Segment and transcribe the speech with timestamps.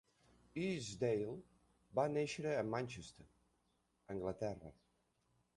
[0.61, 1.35] Easdale
[2.01, 3.29] va néixer a Manchester
[4.17, 4.77] (Anglaterra).